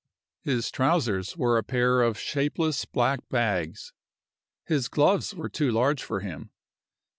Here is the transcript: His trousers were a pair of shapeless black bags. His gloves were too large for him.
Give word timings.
His 0.41 0.71
trousers 0.71 1.37
were 1.37 1.59
a 1.59 1.63
pair 1.63 2.01
of 2.01 2.17
shapeless 2.17 2.85
black 2.85 3.19
bags. 3.29 3.93
His 4.65 4.87
gloves 4.89 5.35
were 5.35 5.47
too 5.47 5.69
large 5.71 6.01
for 6.01 6.21
him. 6.21 6.49